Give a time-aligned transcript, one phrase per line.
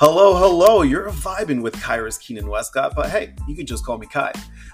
[0.00, 0.82] Hello, hello.
[0.82, 4.30] You're vibing with Kairos Keenan Westcott, but hey, you can just call me Ky.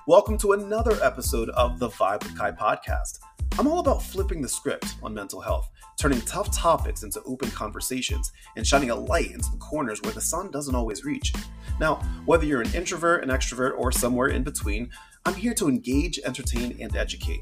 [0.06, 3.20] Welcome to another episode of the Vibe with Ky podcast.
[3.58, 8.32] I'm all about flipping the script on mental health, turning tough topics into open conversations,
[8.58, 11.32] and shining a light into the corners where the sun doesn't always reach.
[11.80, 14.90] Now, whether you're an introvert, an extrovert, or somewhere in between,
[15.24, 17.40] I'm here to engage, entertain, and educate.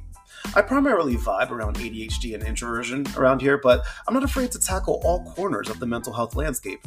[0.54, 5.00] I primarily vibe around ADHD and introversion around here, but I'm not afraid to tackle
[5.04, 6.80] all corners of the mental health landscape.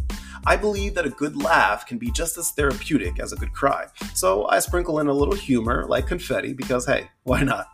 [0.46, 3.88] I believe that a good laugh can be just as therapeutic as a good cry,
[4.14, 7.68] so I sprinkle in a little humor like confetti because hey, why not?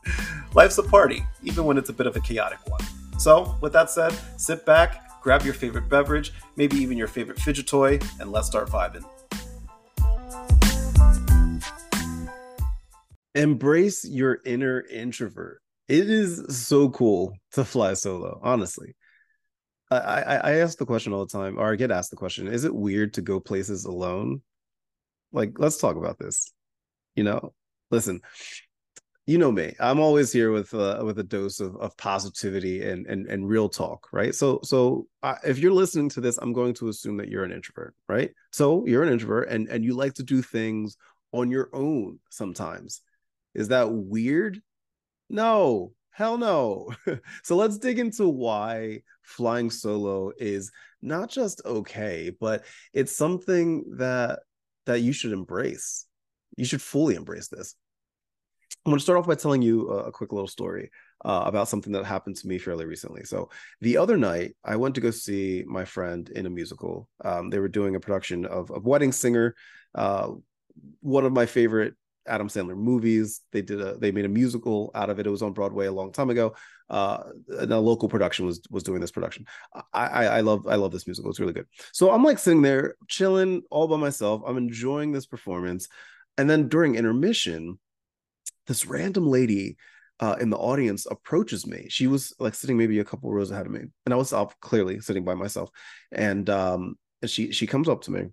[0.53, 2.81] Life's a party, even when it's a bit of a chaotic one.
[3.17, 7.67] So, with that said, sit back, grab your favorite beverage, maybe even your favorite fidget
[7.67, 9.05] toy, and let's start vibing.
[13.35, 15.60] Embrace your inner introvert
[15.91, 18.95] it is so cool to fly solo honestly.
[19.89, 22.48] I, I i ask the question all the time or i get asked the question
[22.48, 24.41] is it weird to go places alone?
[25.33, 26.51] Like let's talk about this.
[27.15, 27.53] You know
[27.91, 28.21] listen
[29.27, 33.05] you know me i'm always here with uh, with a dose of, of positivity and,
[33.05, 34.33] and and real talk right?
[34.33, 37.51] So so uh, if you're listening to this i'm going to assume that you're an
[37.51, 38.31] introvert right?
[38.51, 40.95] So you're an introvert and and you like to do things
[41.33, 43.01] on your own sometimes.
[43.53, 44.61] Is that weird
[45.32, 46.90] no, hell no.
[47.43, 54.40] so let's dig into why flying solo is not just okay, but it's something that
[54.85, 56.05] that you should embrace.
[56.57, 57.76] You should fully embrace this.
[58.85, 60.90] I'm going to start off by telling you a, quick little story
[61.23, 63.23] uh, about something that happened to me fairly recently.
[63.23, 67.07] So the other night, I went to go see my friend in a musical.
[67.23, 69.56] Um, they were doing a production of, of Wedding Singer,
[69.94, 70.29] uh,
[71.01, 71.94] one of my favorite
[72.31, 73.41] Adam Sandler movies.
[73.51, 75.28] They did a they made a musical out of it.
[75.28, 76.56] It was on Broadway a long time ago.
[76.90, 77.23] Uh,
[77.59, 79.46] and a local production was was doing this production.
[79.94, 81.29] I, I I love I love this musical.
[81.29, 81.68] It's really good.
[81.91, 84.41] So I'm like sitting there chilling all by myself.
[84.47, 85.88] I'm enjoying this performance,
[86.38, 87.78] and then during intermission,
[88.67, 89.75] this random lady
[90.22, 91.88] uh, in the audience approaches me.
[91.89, 94.53] She was like sitting maybe a couple rows ahead of me, and I was up
[94.61, 95.69] clearly sitting by myself.
[96.11, 98.28] And um, and she she comes up to me,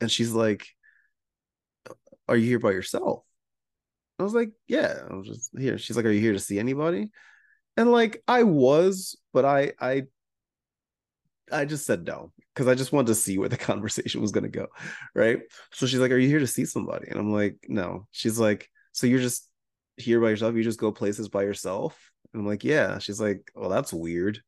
[0.00, 0.66] and she's like,
[2.28, 3.24] are you here by yourself?
[4.22, 5.78] I was like, yeah, I was just here.
[5.78, 7.10] She's like, are you here to see anybody?
[7.76, 10.04] And like, I was, but I, I,
[11.50, 14.44] I just said no because I just wanted to see where the conversation was going
[14.44, 14.68] to go.
[15.14, 15.40] Right.
[15.72, 17.08] So she's like, are you here to see somebody?
[17.08, 18.06] And I'm like, no.
[18.12, 19.48] She's like, so you're just
[19.96, 20.54] here by yourself?
[20.54, 21.98] You just go places by yourself?
[22.32, 23.00] And I'm like, yeah.
[23.00, 24.40] She's like, well, that's weird.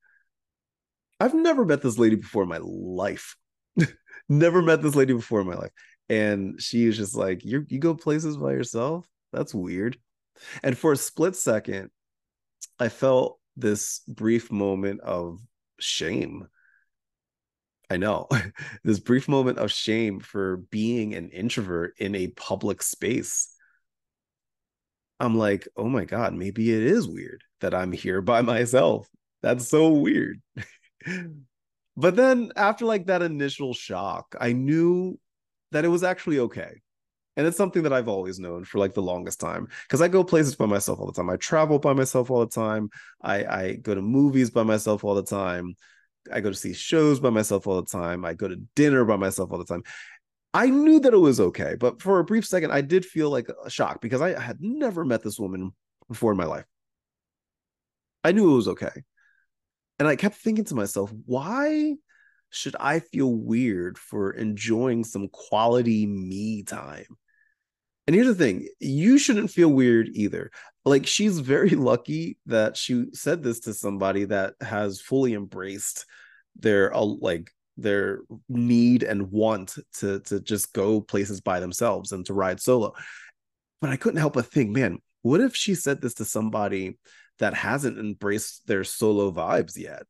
[1.19, 3.37] I've never met this lady before in my life.
[4.29, 5.73] never met this lady before in my life
[6.09, 9.99] and she was just like you you go places by yourself that's weird.
[10.63, 11.91] And for a split second
[12.79, 15.41] i felt this brief moment of
[15.79, 16.49] shame.
[17.91, 18.29] I know.
[18.85, 23.49] This brief moment of shame for being an introvert in a public space.
[25.21, 29.09] I'm like oh my god maybe it is weird that i'm here by myself.
[29.43, 30.41] That's so weird.
[31.97, 35.19] But then after like that initial shock i knew
[35.71, 36.83] that it was actually okay.
[37.37, 40.23] And it's something that I've always known for like the longest time because I go
[40.23, 41.31] places by myself all the time.
[41.31, 42.91] I travel by myself all the time.
[43.23, 45.75] I, I go to movies by myself all the time.
[46.33, 48.25] I go to see shows by myself all the time.
[48.25, 49.83] I go to dinner by myself all the time.
[50.55, 53.49] I knew that it was okay, but for a brief second, I did feel like
[53.65, 55.73] a shock because I had never met this woman
[56.09, 56.65] before in my life.
[58.23, 59.03] I knew it was okay.
[59.99, 61.97] And I kept thinking to myself, why
[62.51, 67.17] should I feel weird for enjoying some quality me time?
[68.07, 70.51] And here's the thing you shouldn't feel weird either.
[70.85, 76.07] Like, she's very lucky that she said this to somebody that has fully embraced
[76.57, 82.25] their, uh, like, their need and want to to just go places by themselves and
[82.27, 82.93] to ride solo.
[83.81, 86.99] But I couldn't help but think, man, what if she said this to somebody
[87.41, 90.05] that hasn't embraced their solo vibes yet?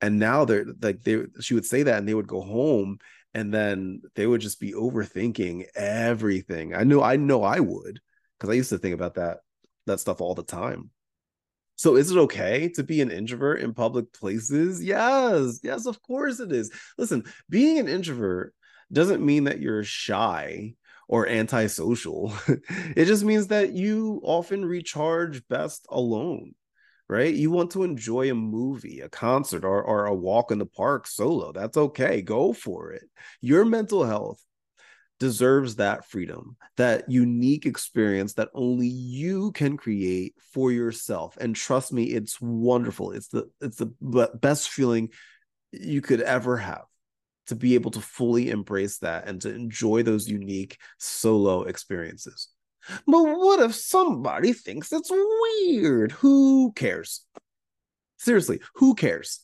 [0.00, 2.98] and now they're like they she would say that and they would go home
[3.34, 6.74] and then they would just be overthinking everything.
[6.74, 8.00] I know i know i would
[8.38, 9.38] because i used to think about that
[9.86, 10.90] that stuff all the time.
[11.76, 14.82] So is it okay to be an introvert in public places?
[14.82, 16.70] Yes yes of course it is.
[16.98, 18.54] Listen being an introvert
[18.92, 20.74] doesn't mean that you're shy
[21.08, 22.32] or antisocial.
[22.96, 26.54] It just means that you often recharge best alone
[27.10, 27.34] right?
[27.34, 31.08] You want to enjoy a movie, a concert, or, or a walk in the park
[31.08, 31.50] solo.
[31.52, 32.22] That's okay.
[32.22, 33.02] Go for it.
[33.40, 34.40] Your mental health
[35.18, 41.36] deserves that freedom, that unique experience that only you can create for yourself.
[41.38, 43.10] And trust me, it's wonderful.
[43.10, 43.92] It's the it's the
[44.40, 45.08] best feeling
[45.72, 46.84] you could ever have
[47.48, 52.50] to be able to fully embrace that and to enjoy those unique solo experiences.
[53.06, 56.12] But what if somebody thinks it's weird?
[56.12, 57.24] Who cares?
[58.18, 59.40] Seriously, who cares?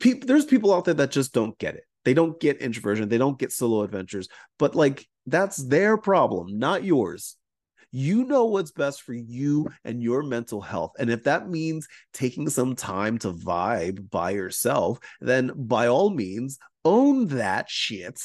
[0.00, 1.84] There's people out there that just don't get it.
[2.04, 3.08] They don't get introversion.
[3.08, 4.28] They don't get solo adventures.
[4.58, 7.36] But like, that's their problem, not yours.
[7.92, 10.92] You know what's best for you and your mental health.
[10.98, 16.58] And if that means taking some time to vibe by yourself, then by all means,
[16.84, 18.18] own that shit.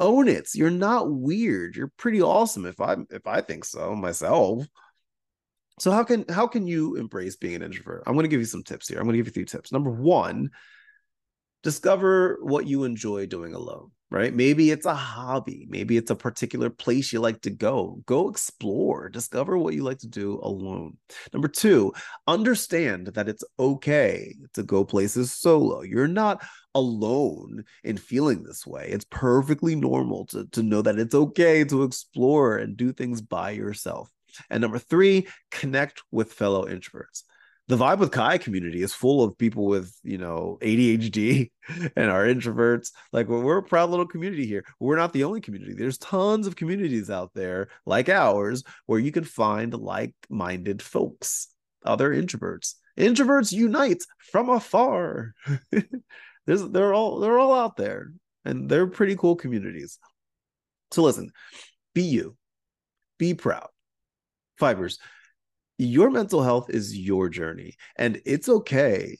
[0.00, 0.48] Own it.
[0.54, 1.76] You're not weird.
[1.76, 4.66] You're pretty awesome if I if I think so myself.
[5.78, 8.02] So how can how can you embrace being an introvert?
[8.06, 8.98] I'm going to give you some tips here.
[8.98, 9.72] I'm going to give you three tips.
[9.72, 10.50] Number 1,
[11.62, 14.34] discover what you enjoy doing alone right?
[14.34, 15.66] Maybe it's a hobby.
[15.70, 18.02] Maybe it's a particular place you like to go.
[18.06, 20.96] Go explore, discover what you like to do alone.
[21.32, 21.92] Number two,
[22.26, 25.82] understand that it's okay to go places solo.
[25.82, 28.88] You're not alone in feeling this way.
[28.88, 33.50] It's perfectly normal to, to know that it's okay to explore and do things by
[33.50, 34.10] yourself.
[34.48, 37.24] And number three, connect with fellow introverts
[37.70, 41.52] the vibe with Ky community is full of people with, you know, ADHD
[41.96, 42.90] and are introverts.
[43.12, 44.64] Like we're a proud little community here.
[44.80, 45.74] We're not the only community.
[45.74, 51.46] There's tons of communities out there like ours where you can find like-minded folks,
[51.84, 52.74] other introverts.
[52.98, 54.02] Introverts unite
[54.32, 55.34] from afar.
[56.46, 58.10] There's they're all they're all out there
[58.44, 60.00] and they're pretty cool communities.
[60.90, 61.30] So listen,
[61.94, 62.36] be you.
[63.16, 63.68] Be proud.
[64.58, 64.98] Fibers
[65.80, 69.16] your mental health is your journey and it's okay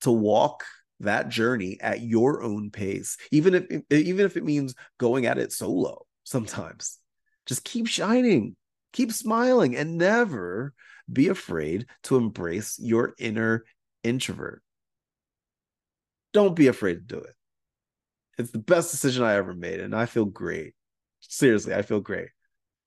[0.00, 0.64] to walk
[1.00, 5.52] that journey at your own pace even if even if it means going at it
[5.52, 6.98] solo sometimes.
[7.46, 8.56] Just keep shining
[8.92, 10.74] keep smiling and never
[11.10, 13.64] be afraid to embrace your inner
[14.02, 14.62] introvert.
[16.32, 17.34] Don't be afraid to do it.
[18.38, 20.74] It's the best decision i ever made and i feel great.
[21.20, 22.30] Seriously i feel great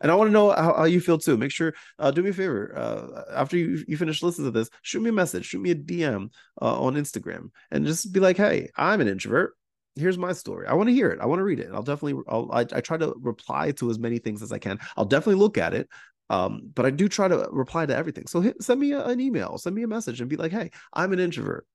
[0.01, 1.37] and I want to know how, how, you feel too.
[1.37, 2.73] Make sure, uh, do me a favor.
[2.75, 5.75] Uh, after you, you finish listening to this, shoot me a message, shoot me a
[5.75, 6.29] DM
[6.61, 9.55] uh, on Instagram, and just be like, "Hey, I'm an introvert.
[9.95, 10.67] Here's my story.
[10.67, 11.19] I want to hear it.
[11.21, 11.69] I want to read it.
[11.73, 12.21] I'll definitely.
[12.27, 14.79] I'll, I, I try to reply to as many things as I can.
[14.97, 15.87] I'll definitely look at it.
[16.29, 18.25] Um, but I do try to reply to everything.
[18.27, 20.71] So hit, send me a, an email, send me a message, and be like, "Hey,
[20.93, 21.65] I'm an introvert.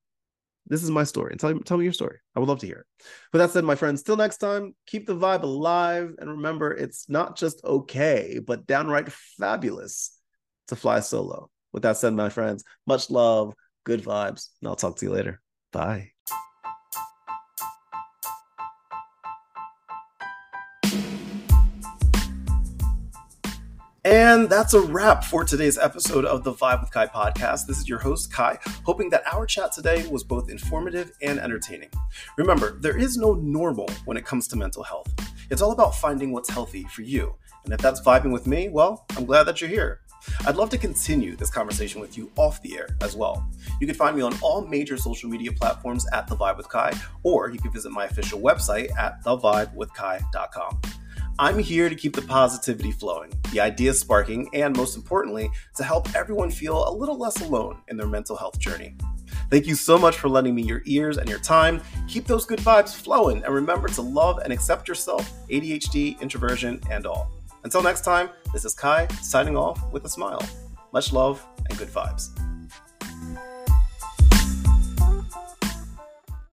[0.71, 1.33] This is my story.
[1.33, 2.19] And tell tell me your story.
[2.35, 3.05] I would love to hear it.
[3.33, 6.15] With that said, my friends, till next time, keep the vibe alive.
[6.19, 10.17] And remember, it's not just okay, but downright fabulous
[10.69, 11.51] to fly solo.
[11.73, 13.53] With that said, my friends, much love,
[13.85, 15.43] good vibes, and I'll talk to you later.
[15.73, 16.13] Bye.
[24.11, 27.69] And that's a wrap for today's episode of the Vibe with Ky podcast.
[27.69, 31.91] This is your host, Ky, hoping that our chat today was both informative and entertaining.
[32.37, 35.07] Remember, there is no normal when it comes to mental health.
[35.49, 37.37] It's all about finding what's healthy for you.
[37.65, 40.01] And if that's vibing with me, well, I'm glad that you're here.
[40.45, 43.49] I'd love to continue this conversation with you off the air as well.
[43.81, 46.99] You can find me on all major social media platforms at The Vibe with Ky,
[47.23, 50.81] or you can visit my official website at thevibewithky.com.
[51.41, 56.15] I'm here to keep the positivity flowing, the ideas sparking, and most importantly, to help
[56.15, 58.95] everyone feel a little less alone in their mental health journey.
[59.49, 61.81] Thank you so much for lending me your ears and your time.
[62.09, 67.07] Keep those good vibes flowing, and remember to love and accept yourself, ADHD, introversion, and
[67.07, 67.31] all.
[67.65, 70.47] Until next time, this is Ky signing off with a smile.
[70.93, 72.50] Much love and good vibes.